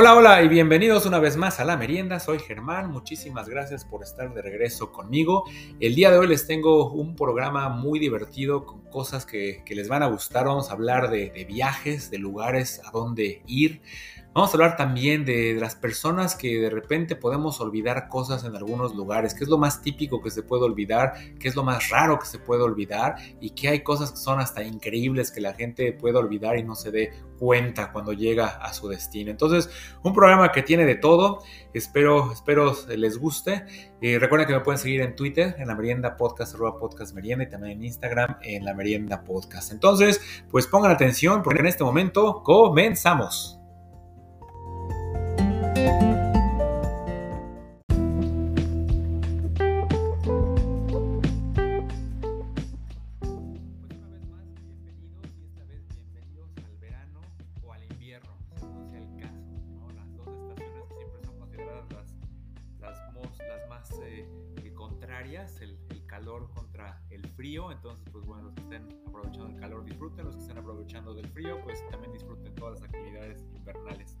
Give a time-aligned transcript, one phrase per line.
[0.00, 2.20] Hola, hola y bienvenidos una vez más a La Merienda.
[2.20, 5.42] Soy Germán, muchísimas gracias por estar de regreso conmigo.
[5.80, 10.04] El día de hoy les tengo un programa muy divertido con cosas que, les van
[10.04, 10.46] a gustar.
[10.46, 13.82] Vamos a hablar de, de viajes, de lugares a donde ir.
[14.34, 18.94] Vamos a hablar también de, las personas que de repente podemos olvidar cosas en algunos
[18.94, 22.18] lugares, qué es lo más típico que se puede olvidar, qué es lo más raro
[22.18, 25.92] que se puede olvidar y que hay cosas que son hasta increíbles que la gente
[25.92, 29.30] puede olvidar y no se dé cuenta cuando llega a su destino.
[29.30, 29.70] Entonces,
[30.02, 33.64] un programa que tiene de todo, espero, espero les guste.
[34.00, 37.44] Eh, recuerden que me pueden seguir en Twitter, en la merienda podcast, arroba podcast merienda
[37.44, 39.72] y también en Instagram, en la merienda podcast.
[39.72, 43.57] Entonces, pues pongan atención porque en este momento comenzamos.
[65.60, 67.70] El, calor contra el frío.
[67.70, 71.28] Entonces, pues bueno, los que estén aprovechando el calor disfruten, los que estén aprovechando del
[71.28, 74.17] frío, pues también disfruten todas las actividades invernales.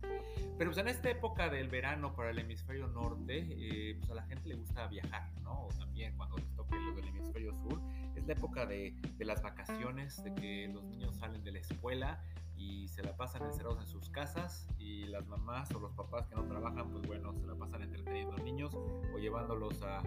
[0.58, 4.22] Pero pues en esta época del verano para el hemisferio norte, eh, pues a la
[4.24, 5.66] gente le gusta viajar, ¿no?
[5.66, 7.80] O también cuando les toque lo del hemisferio sur,
[8.16, 12.20] es la época de, de las vacaciones, de que los niños salen de la escuela
[12.58, 16.34] y se la pasan encerrados en sus casas y las mamás o los papás que
[16.34, 20.02] no trabajan, pues bueno, se la pasan entreteniendo a niños o llevándolos a,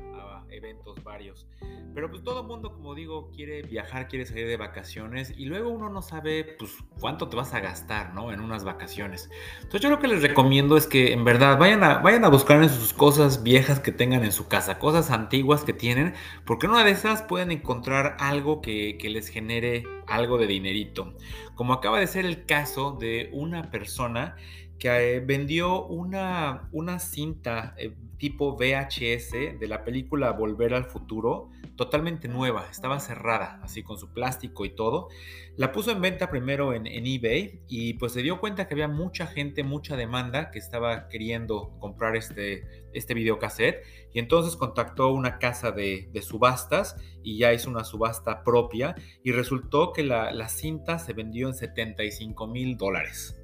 [0.50, 1.48] eventos varios.
[1.94, 5.90] Pero pues todo mundo, como digo, quiere viajar, quiere salir de vacaciones y luego uno
[5.90, 8.34] no sabe pues cuánto te vas a gastar, ¿no?
[8.34, 9.30] En unas vacaciones.
[9.58, 12.62] Entonces yo lo que les recomiendo es que en verdad vayan a, vayan a buscar
[12.62, 16.14] en sus cosas viejas que tengan en su casa, cosas antiguas que tienen,
[16.46, 21.14] porque en una de esas pueden encontrar algo que, que les genere algo de dinerito.
[21.56, 24.36] Como acaba de ser el caso de una persona
[24.82, 31.52] que eh, vendió una, una cinta eh, tipo VHS de la película Volver al Futuro,
[31.76, 35.10] totalmente nueva, estaba cerrada, así con su plástico y todo.
[35.56, 39.28] La puso en venta primero en, eBay y pues se dio cuenta que había mucha
[39.28, 45.72] gente, mucha demanda que estaba queriendo comprar este, este videocassette y entonces contactó una casa
[45.72, 51.14] de, subastas y ya hizo una subasta propia y resultó que la, la cinta se
[51.14, 53.41] vendió en 75 mil dólares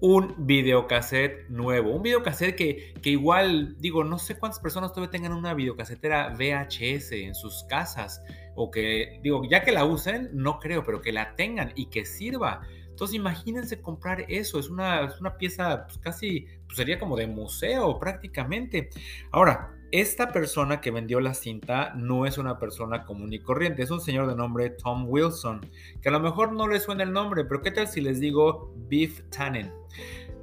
[0.00, 1.90] un videocassette nuevo.
[1.90, 7.12] Un videocassette que, que igual, digo, no sé cuántas personas todavía tengan una videocasetera VHS
[7.12, 8.22] en sus casas.
[8.54, 12.04] O que, digo, ya que la usen, no creo, pero que la tengan y que
[12.04, 12.62] sirva.
[12.88, 17.26] Entonces imagínense comprar eso, es una, es una pieza pues, casi, pues, sería como de
[17.26, 18.90] museo prácticamente.
[19.30, 23.90] Ahora, esta persona que vendió la cinta no es una persona común y corriente, es
[23.90, 25.68] un señor de nombre Tom Wilson,
[26.00, 28.72] que a lo mejor no le suena el nombre, pero ¿qué tal si les digo
[28.88, 29.72] Beef Tannen?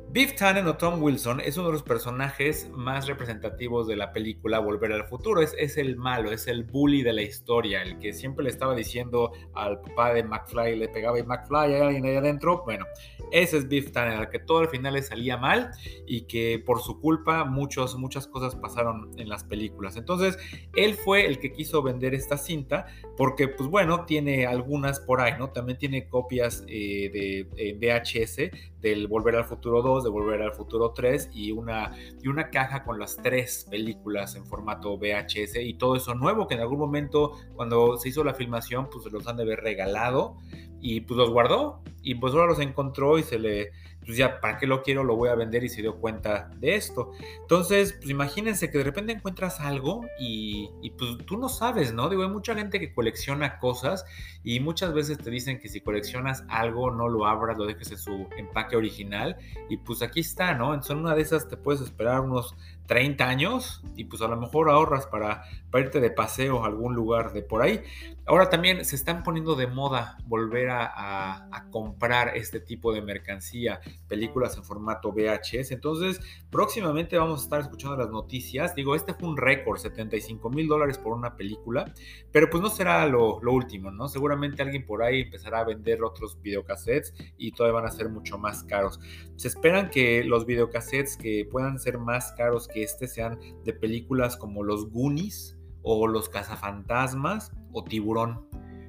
[0.10, 4.60] Biff Tannen o Tom Wilson es uno de los personajes más representativos de la película
[4.60, 5.42] Volver al Futuro.
[5.42, 8.74] Es, es, el malo, es el bully de la historia, el que siempre le estaba
[8.74, 12.64] diciendo al papá de McFly, le pegaba y McFly, hay alguien ahí adentro.
[12.64, 12.86] Bueno,
[13.32, 15.72] ese es Biff Tannen, al que todo al final le salía mal
[16.08, 19.98] y que por su culpa muchos, muchas cosas pasaron en las películas.
[19.98, 20.38] Entonces,
[20.74, 22.86] él fue el que quiso vender esta cinta
[23.18, 25.50] porque, pues bueno, tiene algunas por ahí, ¿no?
[25.50, 30.54] También tiene copias eh, de eh, VHS del Volver al Futuro 2, de Volver al
[30.54, 35.74] Futuro 3 y una, y una caja con las tres películas en formato VHS y
[35.76, 39.38] todo eso nuevo que en algún momento cuando se hizo la filmación pues los han
[39.38, 40.38] de haber regalado
[40.82, 43.72] y pues los guardó y pues ahora los encontró y se le
[44.08, 45.04] pues ya, ¿para qué lo quiero?
[45.04, 47.12] Lo voy a vender y se dio cuenta de esto.
[47.42, 52.08] Entonces, pues imagínense que de repente encuentras algo y, pues tú no sabes, ¿no?
[52.08, 54.06] Digo, hay mucha gente que colecciona cosas
[54.46, 57.98] y muchas veces te dicen que si coleccionas algo no lo abras, lo dejes en
[57.98, 59.36] su empaque original
[59.70, 60.68] y pues aquí está, ¿no?
[60.74, 62.56] Entonces, en una de esas te puedes esperar unos
[62.88, 66.96] 30 años y pues a lo mejor ahorras para, para, irte de paseo a algún
[66.96, 67.84] lugar de por ahí.
[68.26, 73.80] Ahora también se están poniendo de moda volver a, a, comprar este tipo de mercancía,
[74.08, 75.72] películas en formato VHS.
[75.72, 76.20] Entonces
[76.50, 78.74] próximamente vamos a estar escuchando las noticias.
[78.76, 81.94] Digo, este fue un récord, 75 mil dólares por una película,
[82.32, 84.08] pero pues no será lo, lo, último, ¿no?
[84.08, 88.38] Seguramente alguien por ahí empezará a vender otros videocassettes y todavía van a ser mucho
[88.38, 89.00] más caros.
[89.36, 94.38] Se esperan que los videocassettes que puedan ser más caros que este sean de películas
[94.38, 98.48] como Los Goonies o Los Cazafantasmas o Tiburón.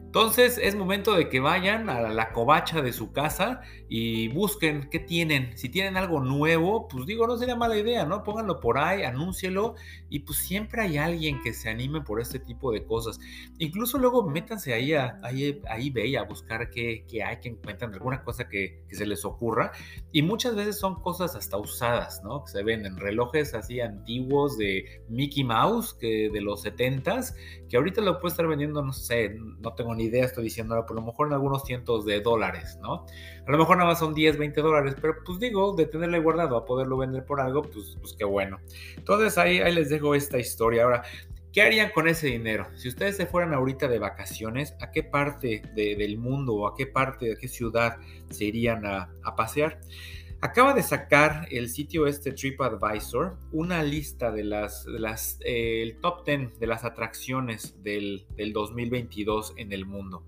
[0.09, 3.61] Entonces es momento de que vayan a la covacha de su casa
[3.91, 5.53] y busquen qué tienen.
[5.59, 8.23] Si tienen algo nuevo, pues digo, no sería mala idea, ¿no?
[8.23, 9.75] Pónganlo por ahí, anúncielo
[10.09, 13.21] y pues siempre hay alguien que se anime por este tipo de cosas.
[13.59, 18.49] Incluso luego métanse ahí a, ahí, ahí a buscar qué, hay, que encuentran alguna cosa
[18.49, 19.73] que, que, se les ocurra.
[20.11, 22.45] Y muchas veces son cosas hasta usadas, ¿no?
[22.45, 27.35] Que se venden relojes así antiguos de Mickey Mouse, que de los 70s,
[27.69, 30.97] que ahorita lo puede estar vendiendo, no sé, no tengo ni idea, estoy diciendo, por
[30.97, 33.05] lo mejor en algunos cientos de dólares, ¿no?
[33.47, 36.57] A lo mejor nada más son 10, 20 dólares, pero pues digo, de tenerle guardado
[36.57, 38.59] a poderlo vender por algo, pues, pues qué bueno.
[38.97, 40.85] Entonces ahí, ahí les dejo esta historia.
[40.85, 41.03] Ahora,
[41.51, 42.69] ¿Qué harían con ese dinero?
[42.77, 46.87] Si ustedes se fueran ahorita de vacaciones, ¿a qué parte del mundo o a qué
[46.87, 47.97] parte, de qué ciudad
[48.29, 49.81] se irían a, a pasear?
[50.41, 56.25] Acaba de sacar el sitio este TripAdvisor una lista de las, las eh, el top
[56.25, 60.23] 10 de las atracciones del, 2022 en el mundo.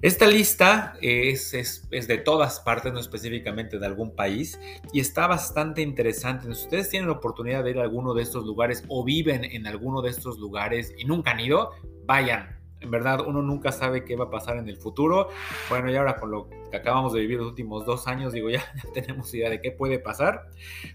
[0.00, 4.60] Esta lista es, es, de todas partes, no específicamente de algún país,
[4.92, 6.44] y está bastante interesante.
[6.44, 9.66] Si ustedes tienen la oportunidad de ir a alguno de estos lugares o viven en
[9.66, 11.72] alguno de estos lugares y nunca han ido,
[12.06, 15.28] vayan, en verdad, uno nunca sabe qué va a pasar en el futuro.
[15.68, 18.62] Bueno, y ahora con lo que acabamos de vivir los últimos dos años, digo, ya,
[18.94, 20.48] tenemos idea de qué puede pasar.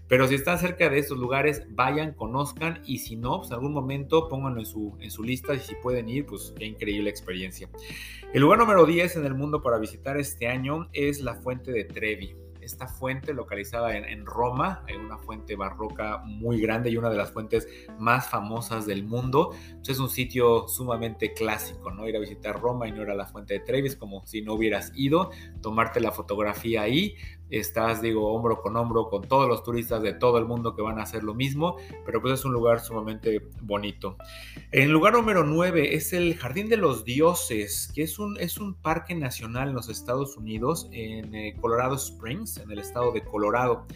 [0.08, 3.72] Pero si están cerca de estos lugares, vayan, conozcan y si no, pues en algún
[3.72, 7.68] momento pónganlo en su, en su lista y si pueden ir, pues qué increíble experiencia.
[8.32, 11.84] El lugar número 10 en el mundo para visitar este año es la Fuente de
[11.84, 17.16] Trevi esta fuente localizada en, Roma, en una fuente barroca muy grande y una de
[17.16, 17.68] las fuentes
[17.98, 19.50] más famosas del mundo.
[19.76, 22.08] Pues es un sitio sumamente clásico, ¿no?
[22.08, 24.54] Ir a visitar Roma y no ir a la fuente de Trevi, como si no
[24.54, 25.30] hubieras ido,
[25.60, 27.16] tomarte la fotografía ahí,
[27.58, 30.98] estás, digo, hombro con hombro con todos los turistas de todo el mundo que van
[30.98, 34.16] a hacer lo mismo, pero pues es un lugar sumamente bonito.
[34.72, 38.74] El lugar número 9 es el Jardín de los Dioses, que es un, es un
[38.74, 43.86] parque nacional en los Estados Unidos, en eh, Colorado Springs, en el estado de Colorado.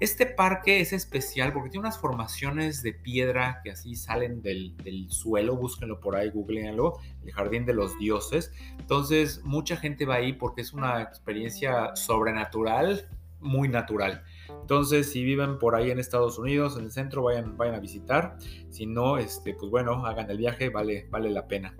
[0.00, 5.10] Este parque es especial porque tiene unas formaciones de piedra que así salen del, del
[5.10, 8.52] suelo, búsquenlo por ahí, googleenlo, el Jardín de los Dioses.
[8.78, 12.99] Entonces, mucha gente va ahí porque es una experiencia sobrenatural,
[13.40, 14.24] muy natural.
[14.70, 18.38] Entonces, si viven por ahí en Estados Unidos, en el centro, vayan, vayan a visitar.
[18.68, 21.74] Si no, este, pues bueno, hagan el viaje, vale, vale la pena.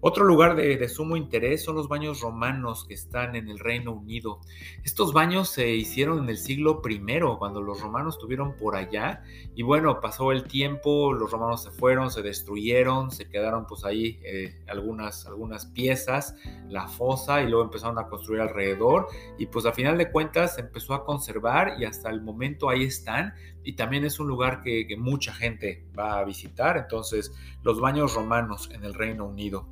[0.00, 4.40] Otro lugar de, sumo interés son los baños romanos que están en el Reino Unido.
[4.84, 9.22] Estos baños se hicieron en el siglo I, cuando los romanos estuvieron por allá.
[9.54, 14.20] Y bueno, pasó el tiempo, los romanos se fueron, se destruyeron, se quedaron pues ahí
[14.24, 16.34] eh, algunas, algunas piezas,
[16.68, 19.06] la fosa, y luego empezaron a construir alrededor.
[19.38, 23.34] Y pues a final de cuentas empezó a conservar y hasta el momento ahí están
[23.64, 27.32] y también es un lugar que, mucha gente va a visitar, entonces
[27.62, 29.68] los baños romanos en el Reino Unido.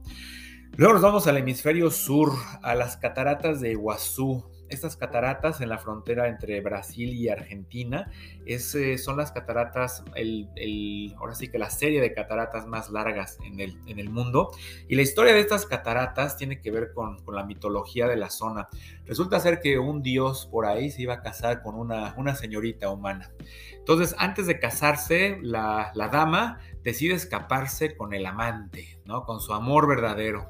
[0.76, 2.32] Luego nos vamos al hemisferio sur,
[2.62, 8.10] a las cataratas de Iguazú estas cataratas en la frontera entre Brasil y Argentina.
[8.46, 13.38] Es, eh, son las cataratas, el, ahora sí que la serie de cataratas más largas
[13.44, 14.50] en el, en el mundo.
[14.88, 18.68] Y la historia de estas cataratas tiene que ver con, la mitología de la zona.
[19.06, 22.90] Resulta ser que un dios por ahí se iba a casar con una, una señorita
[22.90, 23.30] humana.
[23.76, 29.24] Entonces, antes de casarse, la, la dama decide escaparse con el amante, ¿no?
[29.24, 30.48] Con su amor verdadero.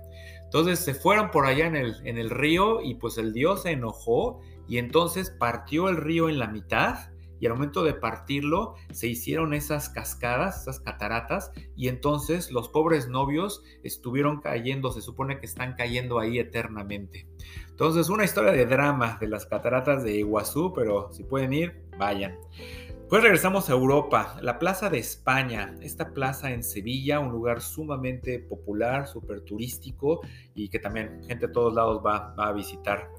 [0.54, 3.72] Entonces se fueron por allá en el, en el río y pues el dios se
[3.72, 7.10] enojó y entonces partió el río en la mitad
[7.40, 13.08] y al momento de partirlo se hicieron esas cascadas, esas cataratas, y entonces los pobres
[13.08, 17.26] novios estuvieron cayendo, se supone que están cayendo ahí eternamente.
[17.68, 22.38] Entonces, una historia de drama de las cataratas de Iguazú, pero si pueden ir, vayan.
[23.08, 28.38] Pues regresamos a Europa, la Plaza de España, esta plaza en Sevilla, un lugar sumamente
[28.38, 30.22] popular, súper turístico
[30.54, 33.10] y que también gente de todos lados va, a visitar.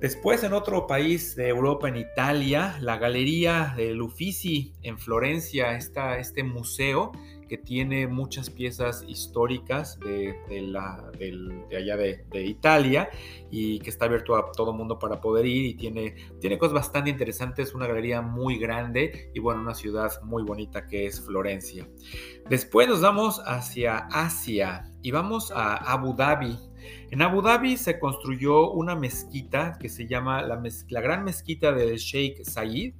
[0.00, 6.18] Después en otro país de Europa, en Italia, la Galería de Uffizi en Florencia, está
[6.18, 7.12] este museo
[7.48, 13.10] que tiene muchas piezas históricas de, de allá de, Italia
[13.50, 17.10] y que está abierto a todo mundo para poder ir y tiene, tiene cosas bastante
[17.10, 21.88] interesantes, una galería muy grande y bueno, una ciudad muy bonita que es Florencia.
[22.48, 26.56] Después nos vamos hacia Asia y vamos a Abu Dhabi.
[27.10, 31.96] En Abu Dhabi se construyó una mezquita que se llama la, la Gran Mezquita del
[31.96, 32.94] Sheikh Zayed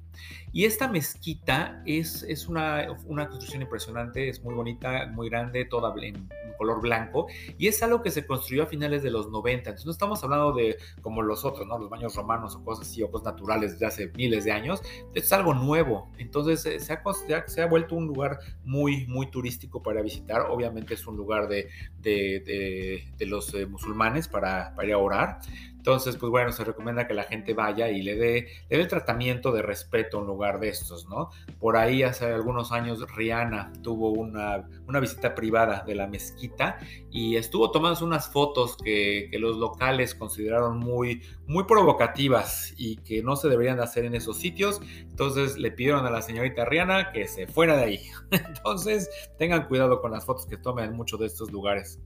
[0.51, 5.93] Y esta mezquita es, es una, una construcción impresionante, es muy bonita, muy grande, toda
[6.01, 6.27] en
[6.59, 7.27] color blanco,
[7.57, 9.69] y es algo que se construyó a finales de los 90.
[9.69, 11.79] Entonces no estamos hablando de como los otros, ¿no?
[11.79, 14.81] Los baños romanos o cosas así, o cosas naturales de hace miles de años.
[15.13, 16.11] es algo nuevo.
[16.17, 20.47] Entonces eh, se ha, se ha vuelto un lugar muy, muy turístico para visitar.
[20.49, 21.69] Obviamente es un lugar de,
[22.01, 25.39] de, de, los eh, musulmanes para, para ir a orar.
[25.79, 29.61] Entonces, pues bueno, se recomienda que la gente vaya y le dé, el tratamiento de
[29.61, 31.29] respeto a un lugar de estos, ¿no?
[31.59, 36.77] Por ahí hace algunos años Rihanna tuvo una, una visita privada de la mezquita
[37.11, 43.37] y estuvo tomando unas fotos que, los locales consideraron muy, muy provocativas y que no
[43.37, 44.81] se deberían de hacer en esos sitios.
[45.01, 48.01] Entonces le pidieron a la señorita Rihanna que se fuera de ahí.
[48.31, 51.99] Entonces, tengan cuidado con las fotos que tomen en muchos de estos lugares.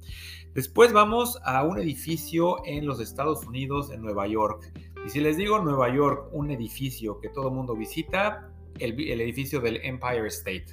[0.53, 4.71] Después vamos a un edificio en los Estados Unidos, en Nueva York.
[5.05, 9.59] Y si les digo Nueva York, un edificio que todo el mundo visita, el, edificio
[9.59, 10.67] del Empire State.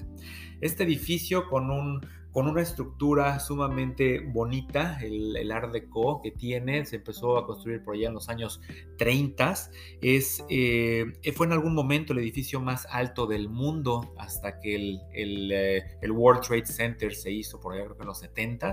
[0.61, 2.01] Este edificio con un
[2.33, 7.95] con una estructura sumamente bonita, el, Art Deco que tiene, se empezó a construir por
[7.95, 8.61] allá en los años
[8.99, 9.55] 30,
[10.01, 15.01] es, eh, fue en algún momento el edificio más alto del mundo hasta que el,
[15.13, 18.71] el, eh, el World Trade Center se hizo por allá creo que en los 70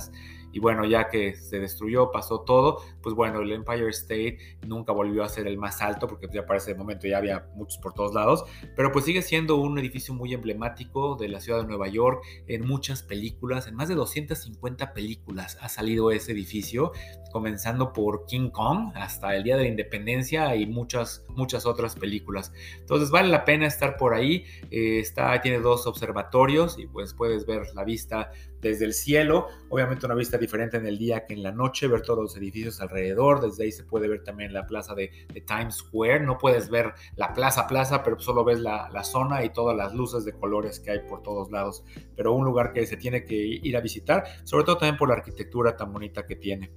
[0.52, 5.24] y bueno, ya que se destruyó, pasó todo, pues bueno, el Empire State nunca volvió
[5.24, 8.14] a ser el más alto porque ya para ese momento ya había muchos por todos
[8.14, 12.24] lados, pero pues sigue siendo un edificio muy emblemático de la ciudad de Nueva York
[12.48, 16.92] en muchas películas, en más de 250 películas ha salido ese edificio,
[17.32, 22.52] comenzando por King Kong hasta el Día de la Independencia y muchas, muchas otras películas.
[22.80, 27.46] Entonces vale la pena estar por ahí, eh, está, tiene dos observatorios y pues puedes
[27.46, 31.44] ver la vista desde el cielo, obviamente una vista diferente en el día que en
[31.44, 34.96] la noche, ver todos los edificios alrededor, desde ahí se puede ver también la plaza
[34.96, 35.12] de,
[35.46, 39.78] Times Square, no puedes ver la plaza plaza, pero solo ves la, zona y todas
[39.78, 41.84] las luces de colores que hay por todos lados,
[42.16, 45.16] pero un lugar que se tiene que ir a visitar, sobre todo también por la
[45.16, 46.72] arquitectura tan bonita que tiene.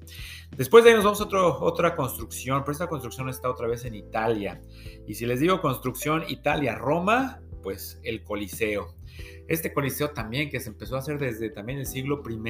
[0.56, 3.94] Después de ahí nos vamos a otra construcción, pero esta construcción está otra vez en
[3.94, 4.60] Italia,
[5.06, 8.94] y si les digo construcción Italia-Roma, pues el Coliseo.
[9.48, 12.40] Este coliseo también que se empezó a hacer desde también el siglo I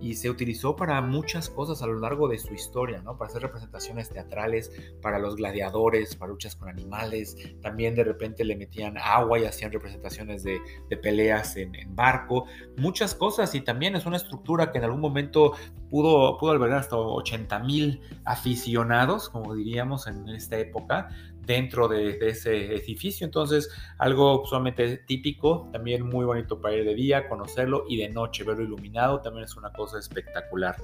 [0.00, 3.16] y se utilizó para muchas cosas a lo largo de su historia, ¿no?
[3.16, 8.56] Para hacer representaciones teatrales, para los gladiadores, para luchas con animales, también de repente le
[8.56, 10.60] metían agua y hacían representaciones de,
[11.02, 15.54] peleas en, barco, muchas cosas y también es una estructura que en algún momento
[15.90, 21.08] pudo, pudo albergar hasta 80 mil aficionados, como diríamos en esta época,
[21.44, 23.24] dentro de, ese edificio.
[23.24, 28.44] Entonces, algo sumamente típico, también muy bonito para ir de día, conocerlo y de noche,
[28.44, 30.76] verlo iluminado, también es una cosa espectacular.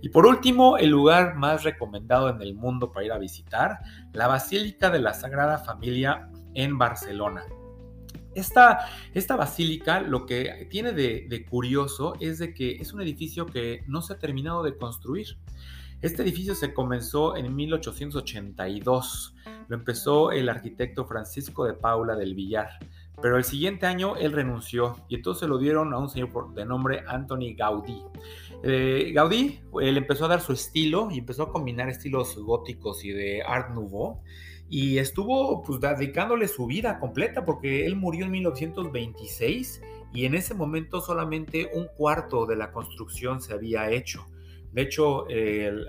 [0.00, 3.78] Y por último, el lugar más recomendado en el mundo para ir a visitar,
[4.12, 7.44] la Basílica de la Sagrada Familia en Barcelona.
[8.34, 13.44] Esta, esta, basílica lo que tiene de, de, curioso es de que es un edificio
[13.44, 15.36] que no se ha terminado de construir.
[16.02, 19.36] Este edificio se comenzó en 1882.
[19.68, 22.70] Lo empezó el arquitecto Francisco de Paula del Villar.
[23.22, 27.04] Pero el siguiente año él renunció y entonces lo dieron a un señor de nombre
[27.06, 28.02] Anthony Gaudí.
[28.64, 33.10] Eh, Gaudí, él empezó a dar su estilo y empezó a combinar estilos góticos y
[33.10, 34.22] de Art Nouveau
[34.68, 39.82] y estuvo pues dedicándole su vida completa porque él murió en 1926
[40.12, 44.26] y en ese momento solamente un cuarto de la construcción se había hecho.
[44.72, 45.26] De hecho,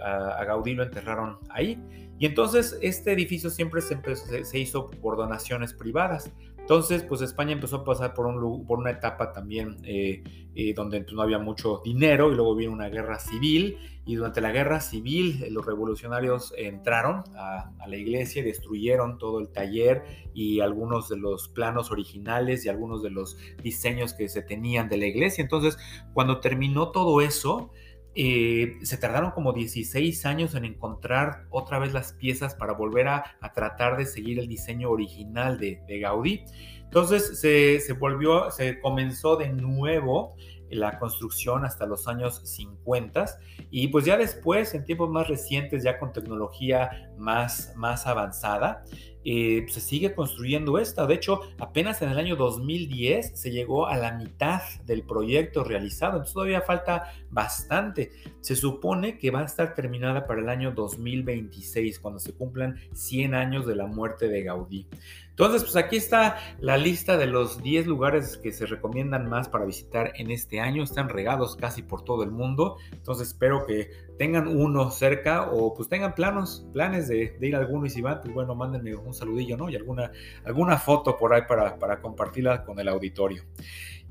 [0.04, 1.80] a, Gaudí lo enterraron ahí.
[2.20, 6.32] Y entonces este edificio siempre se, hizo por donaciones privadas.
[6.58, 10.24] Entonces, pues España empezó a pasar por una etapa también eh,
[10.56, 14.40] eh, donde pues, no había mucho dinero y luego vino una guerra civil y durante
[14.40, 19.50] la guerra civil eh, los revolucionarios entraron a, a, la iglesia y destruyeron todo el
[19.50, 24.88] taller y algunos de los planos originales y algunos de los diseños que se tenían
[24.88, 25.42] de la iglesia.
[25.42, 25.78] Entonces,
[26.14, 27.72] cuando terminó todo eso,
[28.16, 33.24] eh, se tardaron como 16 años en encontrar otra vez las piezas para volver a,
[33.56, 36.44] tratar de seguir el diseño original de, Gaudí.
[36.84, 40.36] Entonces se, se, volvió, se comenzó de nuevo
[40.70, 43.26] la construcción hasta los años 50
[43.72, 48.84] y pues ya después, en tiempos más recientes, ya con tecnología más, avanzada,
[49.26, 51.08] eh, se sigue construyendo esta.
[51.08, 56.14] De hecho, apenas en el año 2010 se llegó a la mitad del proyecto realizado.
[56.14, 58.12] Entonces todavía falta bastante.
[58.42, 63.34] Se supone que va a estar terminada para el año 2026, cuando se cumplan 100
[63.34, 64.88] años de la muerte de Gaudí.
[65.34, 69.66] Entonces, pues aquí está la lista de los 10 lugares que se recomiendan más para
[69.66, 70.84] visitar en este año.
[70.84, 72.78] Están regados casi por todo el mundo.
[72.92, 77.86] Entonces, espero que tengan uno cerca o pues tengan planos, planes de, ir a alguno
[77.86, 79.70] y si van, pues bueno, mándenme un saludillo, ¿no?
[79.70, 80.12] Y alguna,
[80.46, 83.44] alguna foto por ahí para, para compartirla con el auditorio.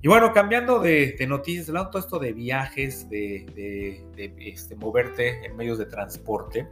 [0.05, 4.05] Y bueno, cambiando de, noticias, hablando todo esto de viajes, de,
[4.39, 6.67] este, moverte en medios de transporte,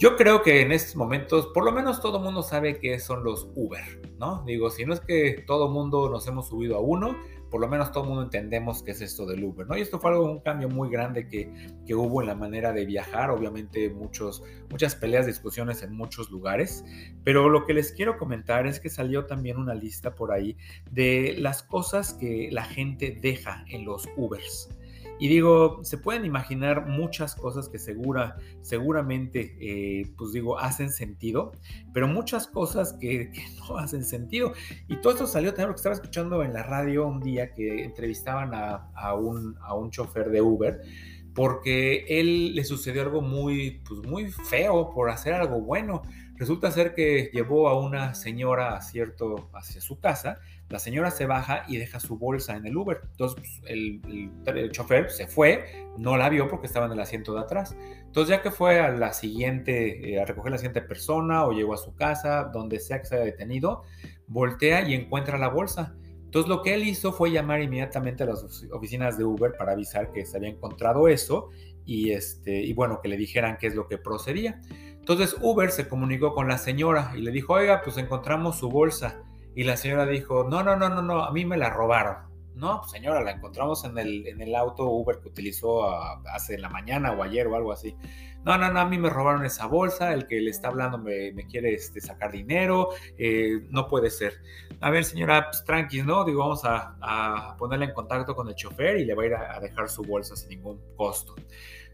[0.00, 3.22] yo creo que en estos momentos, por lo menos todo el mundo sabe qué son
[3.22, 4.42] los Uber, ¿no?
[4.44, 7.16] Digo, si no es que todo el mundo nos hemos subido a uno,
[7.50, 9.76] por lo menos todo el mundo entendemos qué es esto del Uber, ¿no?
[9.76, 11.52] Y esto fue algo, un cambio muy grande que,
[11.86, 16.84] que hubo en la manera de viajar, obviamente muchos, muchas peleas, discusiones en muchos lugares,
[17.24, 20.56] pero lo que les quiero comentar es que salió también una lista por ahí
[20.90, 24.68] de las cosas que la gente deja en los Ubers.
[25.18, 31.52] Y digo, se pueden imaginar muchas cosas que segura, seguramente, eh, pues digo, hacen sentido,
[31.92, 33.32] pero muchas cosas que,
[33.68, 34.52] no hacen sentido.
[34.88, 38.52] Y todo esto salió también porque estaba escuchando en la radio un día que entrevistaban
[38.54, 40.80] a, un, a un chofer de Uber
[41.34, 46.02] porque él le sucedió algo muy, pues muy feo por hacer algo bueno.
[46.38, 51.24] Resulta ser que llevó a una señora a cierto, hacia su casa la señora se
[51.24, 53.00] baja y deja su bolsa en el Uber.
[53.10, 57.40] Entonces pues, el, chofer se fue, no la vio porque estaba en el asiento de
[57.40, 57.74] atrás.
[58.04, 61.72] Entonces ya que fue a la siguiente, eh, a recoger la siguiente persona o llegó
[61.72, 63.82] a su casa, donde sea que se haya detenido,
[64.26, 65.94] voltea y encuentra la bolsa.
[66.24, 70.12] Entonces lo que él hizo fue llamar inmediatamente a las oficinas de Uber para avisar
[70.12, 71.48] que se había encontrado eso
[71.88, 74.60] y, este, y bueno, que le dijeran qué es lo que procedía.
[74.98, 79.22] Entonces Uber se comunicó con la señora y le dijo, oiga, pues encontramos su bolsa.
[79.56, 82.28] Y la señora dijo, no, no, no, no, no, a mí me la robaron.
[82.54, 86.58] No, pues señora, la encontramos en el, en el auto Uber que utilizó ah, hace
[86.58, 87.96] la mañana o ayer o algo así.
[88.44, 91.32] No, no, no, a mí me robaron esa bolsa, el que le está hablando me,
[91.50, 94.34] quiere este, sacar dinero, eh, no puede ser.
[94.80, 96.24] A ver, señora, pues tranqui, ¿no?
[96.24, 99.34] Digo, vamos a, a, ponerla en contacto con el chofer y le va a ir
[99.34, 101.34] a dejar su bolsa sin ningún costo.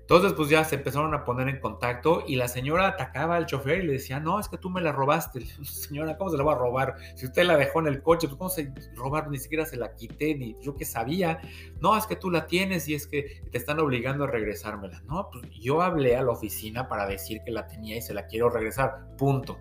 [0.04, 3.82] Entonces, pues ya se empezaron a poner en contacto y la señora atacaba al chofer
[3.82, 5.46] y le decía, no, es que tú me la robaste.
[5.64, 6.96] Señora, ¿cómo se la va a robar?
[7.14, 9.30] Si usted la dejó en el coche, pues ¿cómo se robar?
[9.30, 11.40] Ni siquiera se la quité, ni yo que sabía.
[11.80, 15.00] No, es que tú la tienes y es que te están obligando a regresármela.
[15.06, 18.26] No, pues yo hablé a la oficina para decir que la tenía y se la
[18.26, 19.16] quiero regresar.
[19.16, 19.56] Punto.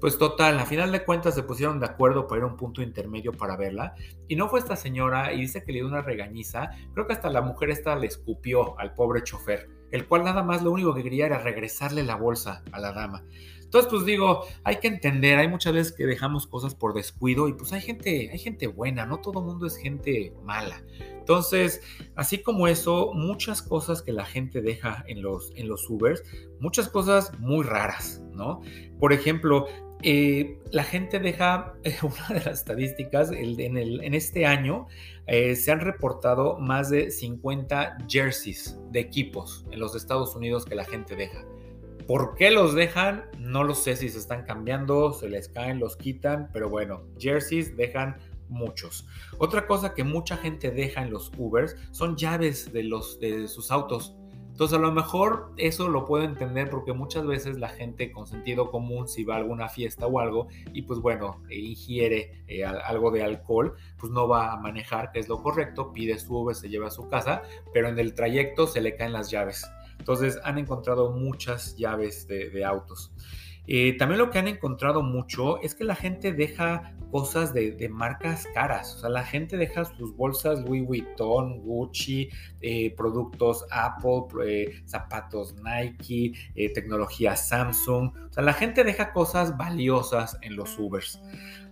[0.00, 2.82] Pues total, a final de cuentas se pusieron de acuerdo para ir a un punto
[2.82, 3.94] intermedio para verla.
[4.26, 6.70] Y no fue esta señora y dice que le dio una regañiza.
[6.92, 10.60] Creo que hasta la mujer esta le escupió al pobre chofer el cual nada más
[10.60, 13.24] lo único que quería era regresarle la bolsa a la dama.
[13.62, 17.52] Entonces, pues digo, hay que entender, hay muchas veces que dejamos cosas por descuido y
[17.52, 20.82] pues hay gente, hay gente buena, no todo mundo es gente mala.
[20.98, 21.80] Entonces,
[22.16, 26.24] así como eso, muchas cosas que la gente deja en los, en los Ubers,
[26.58, 28.62] muchas cosas muy raras, ¿no?
[28.98, 29.66] Por ejemplo,
[30.04, 34.86] eh, la gente deja, una de las estadísticas, en, este año
[35.26, 40.74] eh, se han reportado más de 50 jerseys de equipos en los Estados Unidos que
[40.74, 41.44] la gente deja.
[42.06, 43.24] ¿Por qué los dejan?
[43.38, 47.74] No lo sé si se están cambiando, se les caen, los quitan, pero bueno, jerseys
[47.76, 48.18] dejan
[48.50, 49.06] muchos.
[49.38, 54.14] Otra cosa que mucha gente deja en los Ubers son llaves de sus autos.
[54.54, 58.70] Entonces a lo mejor eso lo puedo entender porque muchas veces la gente con sentido
[58.70, 63.10] común si va a alguna fiesta o algo y pues bueno, eh, ingiere eh, algo
[63.10, 66.68] de alcohol, pues no va a manejar, que es lo correcto, pide su Uber, se
[66.68, 69.68] lleva a su casa, pero en el trayecto se le caen las llaves.
[69.98, 73.12] Entonces han encontrado muchas llaves de, autos.
[73.66, 78.44] Eh, también lo que han encontrado mucho es que la gente deja cosas de, marcas
[78.54, 78.96] caras.
[78.96, 82.28] O sea, la gente deja sus bolsas Louis Vuitton, Gucci,
[82.60, 88.10] eh, productos Apple, eh, zapatos Nike, eh, tecnología Samsung.
[88.30, 91.22] O sea, la gente deja cosas valiosas en los Ubers.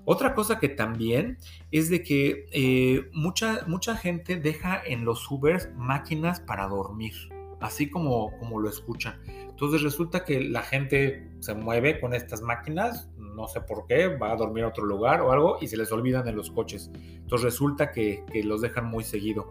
[0.05, 1.39] Otra cosa que también
[1.73, 7.15] es de que mucha, mucha gente deja en los Ubers máquinas para dormir,
[7.63, 9.21] así como, como lo escuchan.
[9.63, 14.33] Entonces resulta que la gente se mueve con estas máquinas, no sé por qué, va
[14.33, 16.91] a dormir a otro lugar o algo y se les olvidan en los coches.
[16.95, 19.51] Entonces resulta que, los dejan muy seguido.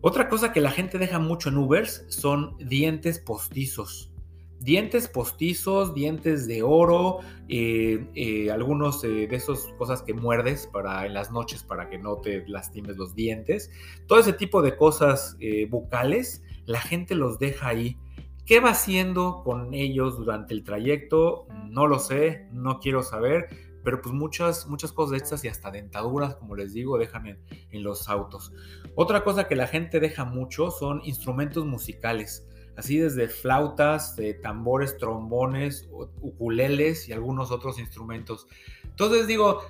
[0.00, 4.10] Otra cosa que la gente deja mucho en Ubers son dientes postizos.
[4.58, 11.04] Dientes postizos, dientes de oro, eh, eh, algunos eh, de esas cosas que muerdes para
[11.04, 13.70] en las noches para que no te lastimes los dientes.
[14.06, 15.36] Todo ese tipo de cosas
[15.68, 17.98] bucales, la gente los deja ahí
[18.44, 21.46] ¿Qué va haciendo con ellos durante el trayecto?
[21.68, 23.48] No lo sé, no quiero saber,
[23.84, 27.38] pero pues muchas, muchas cosas de estas y hasta dentaduras, como les digo, dejan
[27.70, 28.52] en, los autos.
[28.96, 35.88] Otra cosa que la gente deja mucho son instrumentos musicales, así desde flautas, tambores, trombones,
[36.20, 38.48] ukuleles y algunos otros instrumentos.
[38.82, 39.62] Entonces digo,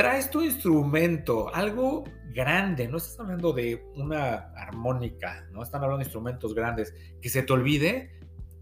[0.00, 6.04] traes tu instrumento, algo grande, no estás hablando de una armónica, no están hablando de
[6.04, 8.10] instrumentos grandes, que se te olvide,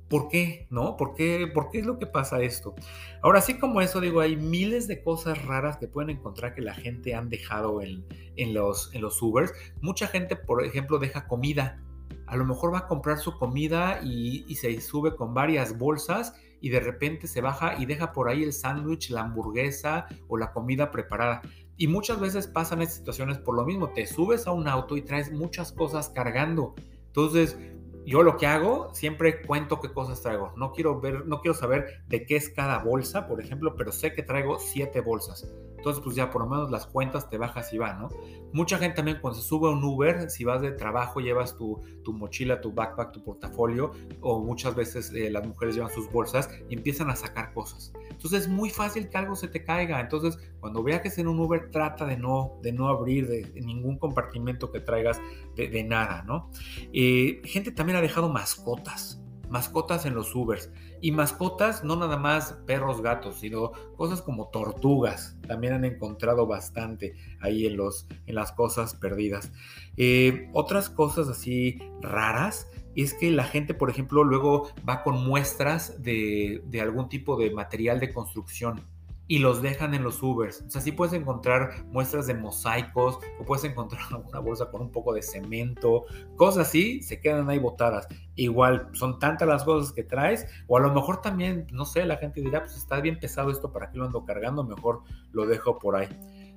[0.09, 0.67] ¿Por qué?
[0.71, 0.97] ¿No?
[0.97, 2.75] ¿Por qué, ¿Por qué es lo que pasa esto?
[3.23, 6.75] Ahora, así como eso, digo, hay miles de cosas raras que pueden encontrar que la
[6.75, 9.53] gente han dejado en, en, los, en los Ubers.
[9.83, 11.79] Mucha gente, por ejemplo, deja comida.
[12.27, 16.35] A lo mejor va a comprar su comida y, y se sube con varias bolsas
[16.61, 20.53] y de repente se baja y deja por ahí el sándwich, la hamburguesa o la
[20.53, 21.43] comida preparada.
[21.77, 23.91] Y muchas veces pasan estas situaciones por lo mismo.
[23.91, 26.75] Te subes a un auto y traes muchas cosas cargando.
[27.07, 27.57] Entonces,
[28.05, 30.53] yo lo que hago, siempre cuento qué cosas traigo.
[30.57, 34.15] No quiero ver, no quiero saber de qué es cada bolsa, por ejemplo, pero sé
[34.15, 35.47] que traigo siete bolsas.
[35.79, 38.09] Entonces, pues ya por lo menos las cuentas te bajas y va, ¿no?
[38.53, 41.81] Mucha gente también cuando se sube a un Uber, si vas de trabajo, llevas tu,
[42.03, 46.51] tu mochila, tu backpack, tu portafolio, o muchas veces eh, las mujeres llevan sus bolsas
[46.69, 47.93] y empiezan a sacar cosas.
[48.11, 50.01] Entonces es muy fácil que algo se te caiga.
[50.01, 53.49] Entonces, cuando veas que es en un Uber, trata de no, de no abrir de,
[53.61, 55.21] ningún compartimento que traigas
[55.55, 56.51] de, de nada, ¿no?
[56.93, 60.71] Eh, gente también ha dejado mascotas mascotas en los Ubers.
[61.01, 65.37] Y mascotas, no nada más perros, gatos, sino cosas como tortugas.
[65.47, 69.53] También han encontrado bastante ahí en, los, en las cosas perdidas.
[69.97, 76.03] Eh, otras cosas así raras es que la gente, por ejemplo, luego va con muestras
[76.03, 78.83] de, de algún tipo de material de construcción
[79.29, 80.63] y los dejan en los Ubers.
[80.67, 84.91] O sea, sí puedes encontrar muestras de mosaicos o puedes encontrar una bolsa con un
[84.91, 88.09] poco de cemento, cosas así, se quedan ahí botadas.
[88.35, 92.17] Igual, son tantas las cosas que traes, o a lo mejor también, no sé, la
[92.17, 94.65] gente dirá, pues está bien pesado esto, ¿para qué lo ando cargando?
[94.65, 96.09] Mejor lo dejo por ahí.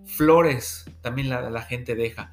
[0.05, 2.31] Flores, también la, la gente deja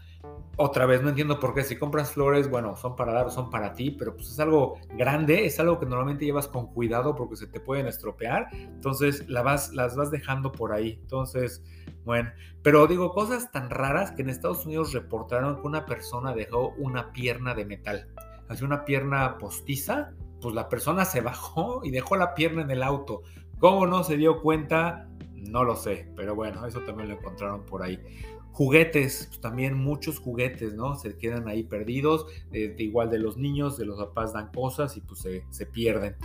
[0.60, 3.74] otra vez no entiendo por qué si compras flores, bueno, son para dar son para
[3.74, 7.46] ti, pero pues es algo grande, es algo que normalmente llevas con cuidado porque se
[7.46, 10.98] te pueden estropear, entonces la vas, las vas dejando por ahí.
[11.00, 11.62] Entonces,
[12.04, 16.70] bueno, pero digo cosas tan raras que en Estados Unidos reportaron que una persona dejó
[16.76, 18.08] una pierna de metal,
[18.48, 22.82] así una pierna postiza, pues la persona se bajó y dejó la pierna en el
[22.82, 23.22] auto.
[23.60, 25.08] ¿Cómo no se dio cuenta?
[25.34, 28.00] No lo sé, pero bueno, eso también lo encontraron por ahí.
[28.52, 30.96] Juguetes, pues también muchos juguetes, ¿no?
[30.96, 35.00] Se quedan ahí perdidos, eh, igual de los niños, de los papás dan cosas y
[35.00, 36.16] pues se, pierden.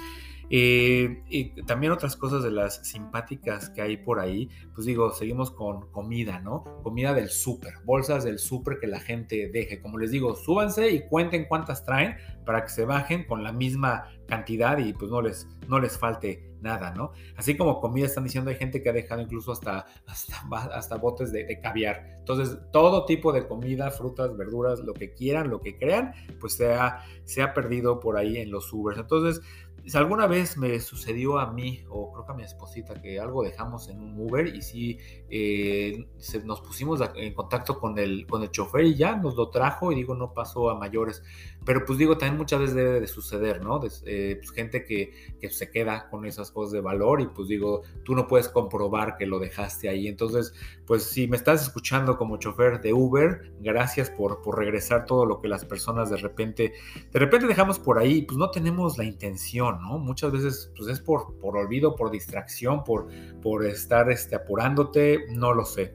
[0.49, 5.51] Eh, y también otras cosas de las simpáticas que hay por ahí, pues digo, seguimos
[5.51, 6.63] con comida, ¿no?
[6.83, 9.81] Comida del súper, bolsas del súper que la gente deje.
[9.81, 14.09] Como les digo, súbanse y cuenten cuántas traen para que se bajen con la misma
[14.27, 17.11] cantidad y pues no les, no les falte nada, ¿no?
[17.35, 21.43] Así como comida están diciendo, hay gente que ha dejado incluso hasta, hasta, botes de,
[21.43, 22.07] de, caviar.
[22.19, 26.73] Entonces, todo tipo de comida, frutas, verduras, lo que quieran, lo que crean, pues se
[26.73, 28.97] ha, se ha perdido por ahí en los Ubers.
[28.97, 29.41] Entonces,
[29.85, 33.43] si alguna vez me sucedió a mí, o creo que a mi esposita, que algo
[33.43, 34.97] dejamos en un Uber y sí
[35.29, 36.07] eh,
[36.43, 39.95] nos pusimos en contacto con el, con el chofer y ya nos lo trajo y
[39.95, 41.23] digo, no pasó a mayores.
[41.65, 43.79] Pero pues digo, también muchas veces debe de suceder, ¿no?
[44.05, 47.83] Eh, pues, gente que, que, se queda con esas cosas de valor y pues digo,
[48.03, 50.07] tú no puedes comprobar que lo dejaste ahí.
[50.07, 50.53] Entonces,
[50.85, 55.39] pues si me estás escuchando como chofer de Uber, gracias por, por regresar todo lo
[55.39, 56.73] que las personas de repente,
[57.11, 61.37] de repente dejamos por ahí, pues no tenemos la intención Muchas veces pues es por,
[61.39, 63.07] por olvido, por distracción, por,
[63.41, 65.93] por estar este, apurándote, no lo sé.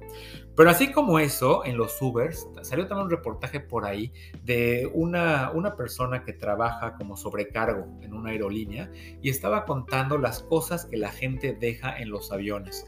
[0.58, 5.52] Pero así como eso, en los Ubers, salió también un reportaje por ahí de una,
[5.52, 8.90] una persona que trabaja como sobrecargo en una aerolínea
[9.22, 12.84] y estaba contando las cosas que la gente deja en los aviones.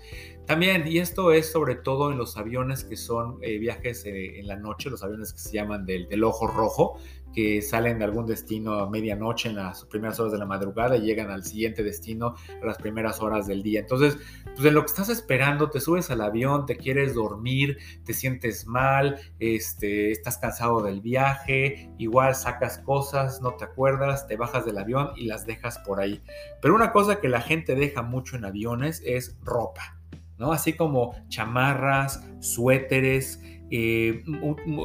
[0.51, 4.49] También, y esto es sobre todo en los aviones que son eh, viajes eh, en
[4.49, 6.99] la noche, los aviones que se llaman del, ojo rojo,
[7.33, 11.03] que salen de algún destino a medianoche en las primeras horas de la madrugada y
[11.03, 13.79] llegan al siguiente destino a las primeras horas del día.
[13.79, 14.19] Entonces,
[14.57, 18.67] pues en lo que estás esperando, te subes al avión, te quieres dormir, te sientes
[18.67, 24.79] mal, este, estás cansado del viaje, igual sacas cosas, no te acuerdas, te bajas del
[24.79, 26.21] avión y las dejas por ahí.
[26.61, 30.00] Pero una cosa que la gente deja mucho en aviones es ropa.
[30.53, 34.25] Así como chamarras, suéteres, eh,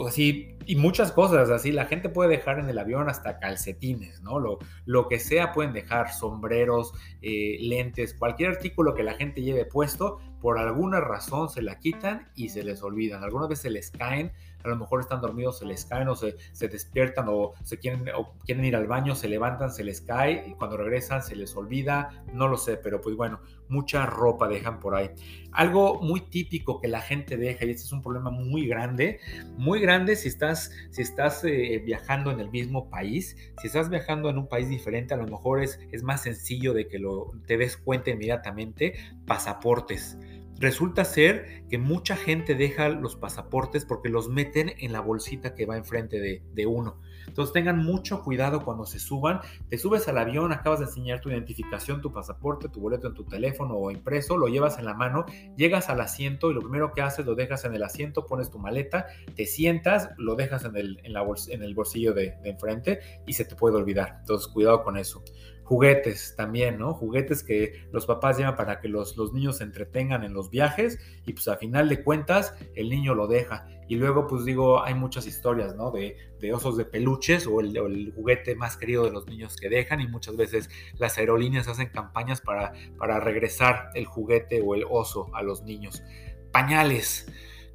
[0.08, 1.72] así y muchas cosas así.
[1.72, 4.40] La gente puede dejar en el avión hasta calcetines, ¿no?
[4.40, 9.66] Lo, lo que sea pueden dejar, sombreros, eh, lentes, cualquier artículo que la gente lleve
[9.66, 13.24] puesto, por alguna razón se la quitan y se les olvidan.
[13.24, 14.32] Algunas veces se les caen,
[14.66, 18.06] a lo mejor están dormidos, se les caen o se, se despiertan o, se quieren,
[18.16, 21.56] o quieren ir al baño, se levantan, se les cae y cuando regresan se les
[21.56, 25.10] olvida, no lo sé, pero pues bueno, mucha ropa dejan por ahí.
[25.52, 29.20] Algo muy típico que la gente deja, y este es un problema muy grande,
[29.58, 34.30] muy grande si estás, si estás eh, viajando en el mismo país, si estás viajando
[34.30, 37.58] en un país diferente, a lo mejor es, es más sencillo de que lo, te
[37.58, 40.18] des cuenta inmediatamente, pasaportes
[40.60, 45.66] resulta ser que mucha gente deja los pasaportes porque los meten en la bolsita que
[45.66, 47.02] va enfrente de, de, uno.
[47.28, 49.42] Entonces tengan mucho cuidado cuando se suban.
[49.70, 53.26] Te subes al avión, acabas de enseñar tu identificación, tu pasaporte, tu boleto en tu
[53.26, 55.26] teléfono o impreso, lo llevas en la mano,
[55.58, 58.60] llegas al asiento y lo primero que haces lo dejas en el asiento, pones tu
[58.60, 63.76] maleta, te sientas, lo dejas en el, bolsillo de, de enfrente y se te puede
[63.76, 64.18] olvidar.
[64.22, 65.24] Entonces cuidado con eso
[65.66, 66.94] juguetes también, ¿no?
[66.94, 71.00] Juguetes que los papás llevan para que los, los, niños se entretengan en los viajes
[71.26, 73.68] y pues a final de cuentas el niño lo deja.
[73.90, 75.90] Y luego pues digo, hay muchas historias, ¿no?
[75.90, 80.02] De, de osos de peluches o el, juguete más querido de los niños que dejan
[80.02, 85.32] y muchas veces las aerolíneas hacen campañas para, para regresar el juguete o el oso
[85.34, 86.04] a los niños.
[86.52, 87.28] Pañales.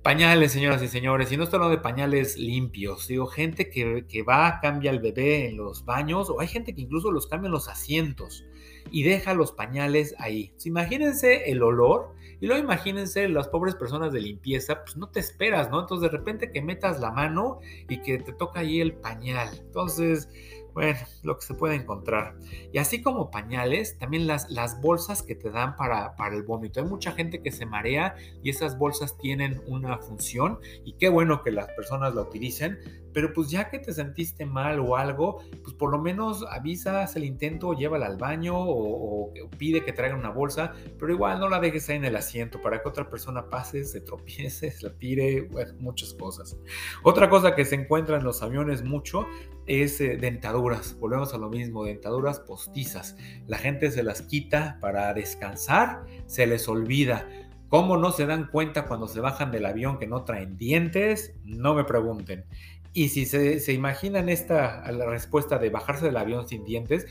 [0.03, 4.23] Pañales, señoras y señores, y no estoy hablando de pañales limpios, digo, gente que, que
[4.23, 7.53] va, cambia al bebé en los baños, o hay gente que incluso los cambia en
[7.53, 8.47] los asientos
[8.91, 10.55] y deja los pañales ahí.
[10.65, 15.71] imagínense el olor y luego imagínense las pobres personas de limpieza, pues no te esperas,
[15.71, 15.81] ¿no?
[15.81, 17.59] Entonces de repente que metas la mano
[17.89, 19.51] y que te toca ahí el pañal.
[19.61, 20.31] Entonces,
[20.73, 22.37] bueno, lo que se puede encontrar.
[22.73, 26.81] Y así como pañales, también las, las bolsas que te dan para, para el vómito.
[26.81, 31.43] Hay mucha gente que se marea y esas bolsas tienen una función y qué bueno
[31.43, 32.79] que las personas la utilicen,
[33.13, 37.25] pero pues ya que te sentiste mal o algo, pues por lo menos avisas el
[37.25, 41.89] intento, llévala al baño o, pide que traigan una bolsa, pero igual no la dejes
[41.89, 46.15] ahí en el asiento para que otra persona pase, se tropiece, se la tire, muchas
[46.15, 46.57] cosas.
[47.03, 49.27] Otra cosa que se encuentra en los aviones mucho
[49.67, 50.99] es eh, dentaduras.
[50.99, 53.17] Volvemos a lo mismo, dentaduras postizas.
[53.47, 57.29] La gente se las quita para descansar, se les olvida.
[57.69, 61.35] ¿Cómo no se dan cuenta cuando se bajan del avión que no traen dientes?
[61.45, 62.45] No me pregunten.
[62.93, 67.07] Y si se, imaginan esta la respuesta de bajarse del avión sin dientes,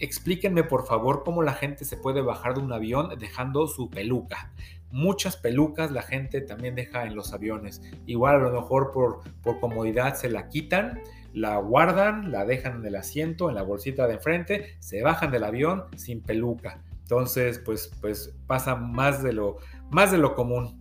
[0.00, 4.50] explíquenme por favor cómo la gente se puede bajar de un avión dejando su peluca.
[4.90, 7.80] Muchas pelucas la gente también deja en los aviones.
[8.06, 11.00] Igual a lo mejor por, por comodidad se la quitan,
[11.32, 15.44] la guardan, la dejan en el asiento, en la bolsita de enfrente, se bajan del
[15.44, 16.82] avión sin peluca.
[17.02, 19.58] Entonces, pues, pues pasa más de lo,
[19.90, 20.79] más de lo común.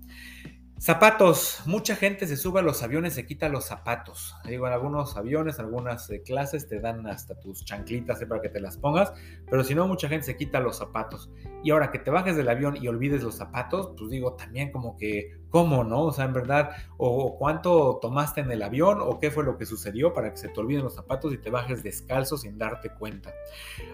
[0.79, 1.61] Zapatos.
[1.65, 4.33] Mucha gente se sube a los aviones, se quita los zapatos.
[4.45, 8.61] Digo, en algunos aviones, algunas eh, clases te dan hasta tus chanclitas para que te
[8.61, 9.11] las pongas,
[9.49, 11.29] pero si no, mucha gente se quita los zapatos.
[11.65, 14.95] Y ahora que te bajes del avión y olvides los zapatos, pues digo, también como
[14.95, 16.03] que, ¿cómo no?
[16.03, 19.65] O sea, en verdad, o, cuánto tomaste en el avión, o qué fue lo que
[19.65, 23.33] sucedió para que se te olviden los zapatos y te bajes descalzo sin darte cuenta.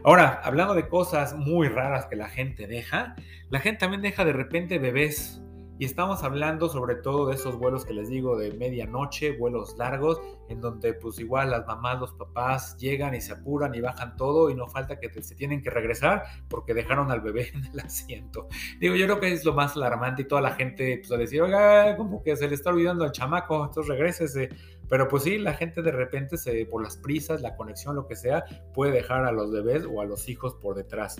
[0.03, 3.15] Ahora, hablando de cosas muy raras que la gente deja,
[3.49, 5.41] la gente también deja de repente bebés
[5.77, 10.21] y estamos hablando sobre todo de esos vuelos que les digo de medianoche, vuelos largos,
[10.47, 14.49] en donde pues igual las mamás, los papás llegan y se apuran y bajan todo
[14.49, 18.47] y no falta que se tienen que regresar porque dejaron al bebé en el asiento.
[18.79, 21.41] Digo, yo creo que es lo más alarmante y toda la gente pues a decir,
[21.41, 24.49] oiga, como que se le está olvidando al chamaco, entonces regrésese.
[24.87, 28.15] Pero pues sí, la gente de repente se, por las prisas, la conexión, lo que
[28.15, 31.19] sea, puede dejar a los bebés o a los hijos por detrás.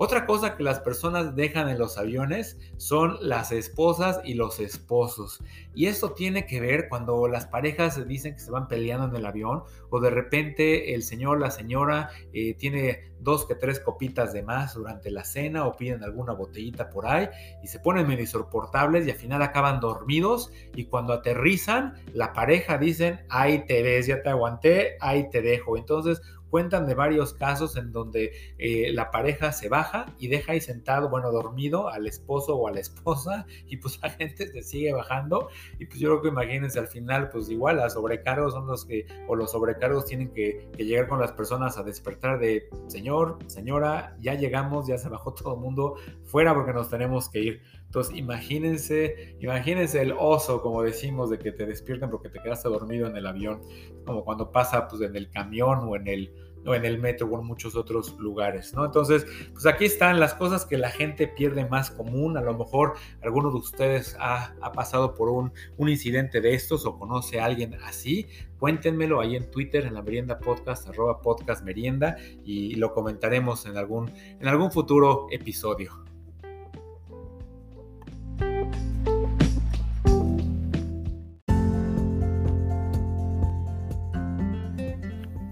[0.00, 5.42] Otra cosa que las personas dejan en los aviones son las esposas y los esposos.
[5.74, 9.26] Y esto tiene que ver cuando las parejas dicen que se van peleando en el
[9.26, 14.44] avión o de repente el señor, la señora eh, tiene dos que tres copitas de
[14.44, 17.28] más durante la cena o piden alguna botellita por ahí
[17.64, 22.78] y se ponen medio soportables y al final acaban dormidos y cuando aterrizan la pareja
[22.78, 25.76] dicen, ahí te ves, ya te aguanté, ahí te dejo.
[25.76, 30.60] Entonces Cuentan de varios casos en donde eh, la pareja se baja y deja ahí
[30.60, 34.92] sentado, bueno, dormido al esposo o a la esposa y pues la gente se sigue
[34.92, 38.84] bajando y pues yo creo que imagínense al final pues igual los sobrecargos son los
[38.84, 43.38] que, o los sobrecargos tienen que, que llegar con las personas a despertar de, señor,
[43.46, 47.62] señora, ya llegamos, ya se bajó todo el mundo, fuera porque nos tenemos que ir.
[47.88, 53.06] Entonces, imagínense, imagínense el oso, como decimos, de que te despierten porque te quedaste dormido
[53.06, 53.62] en el avión,
[54.04, 56.32] como cuando pasa pues en el camión o en el
[56.66, 58.84] o en el metro o en muchos otros lugares, ¿no?
[58.84, 62.36] Entonces, pues aquí están las cosas que la gente pierde más común.
[62.36, 66.98] A lo mejor alguno de ustedes ha, pasado por un, un, incidente de estos o
[66.98, 68.26] conoce a alguien así.
[68.58, 73.76] Cuéntenmelo ahí en Twitter, en la merienda podcast, arroba podcast merienda, y lo comentaremos en
[73.76, 76.07] algún, en algún futuro episodio.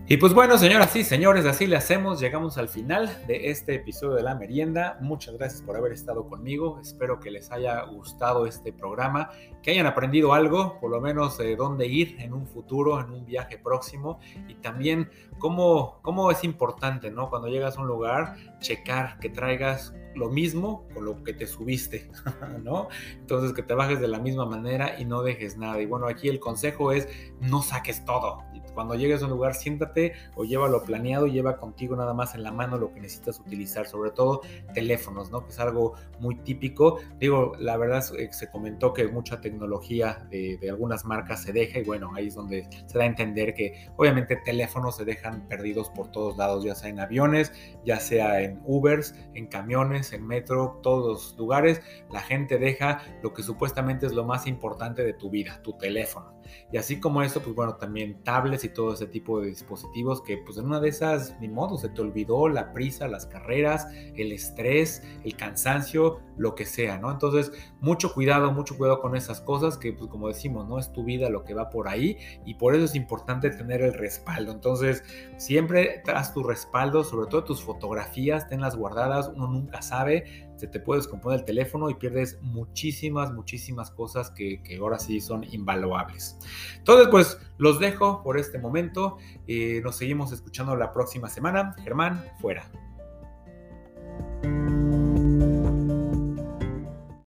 [0.09, 2.21] Y pues bueno, señoras y señores, así le hacemos.
[2.21, 4.99] Llegamos al final de este episodio de La Merienda.
[5.01, 6.79] Muchas gracias por haber estado conmigo.
[6.81, 9.31] Espero que les haya gustado este programa,
[9.65, 13.27] que hayan aprendido algo, por lo menos de dónde ir en un futuro, en un
[13.27, 17.29] viaje próximo y también cómo, cómo es importante, ¿no?
[17.29, 22.09] Cuando llegas a un lugar, checar que traigas lo mismo con lo que te subiste,
[22.63, 22.89] ¿no?
[23.13, 25.81] Entonces que te bajes de la misma manera y no dejes nada.
[25.81, 27.09] Y bueno, aquí el consejo es
[27.41, 28.45] no saques todo.
[28.77, 32.53] Cuando llegues a un lugar, siéntate o llévalo planeado, lleva contigo nada más en la
[32.53, 34.43] mano lo que necesitas utilizar, sobre todo
[34.75, 35.43] teléfonos, ¿no?
[35.47, 36.99] Que es algo muy típico.
[37.19, 41.79] Digo, la verdad eh, se comentó que mucha tecnología de, de algunas marcas se deja
[41.79, 45.89] y bueno, ahí es donde se da a entender que obviamente teléfonos se dejan perdidos
[45.89, 50.81] por todos lados, ya sea en aviones, ya sea en Ubers, en camiones, en metro,
[50.83, 51.81] todos los lugares,
[52.13, 56.37] la gente deja lo que supuestamente es lo más importante de tu vida, tu teléfono.
[56.73, 60.39] Y así como eso, pues bueno, también tablets y todo ese tipo de dispositivos que
[60.39, 64.33] pues en una de esas, ni modo, se te olvidó la prisa, las carreras, el
[64.33, 67.11] estrés, el cansancio, lo que sea, ¿no?
[67.11, 71.05] Entonces, mucho cuidado, mucho cuidado con esas cosas que pues como decimos, no es tu
[71.05, 74.53] vida lo que va por ahí y por eso es importante tener el respaldo.
[74.53, 75.03] Entonces,
[75.37, 80.81] siempre tras tu respaldo, sobre todo tus fotografías, tenlas guardadas, uno nunca sabe se te
[80.81, 86.39] puede descomponer el teléfono y pierdes muchísimas, muchísimas cosas que, que ahora sí son invaluables.
[86.79, 89.19] Entonces, pues los dejo por este momento.
[89.47, 91.75] Eh, nos seguimos escuchando la próxima semana.
[91.83, 92.71] Germán, fuera.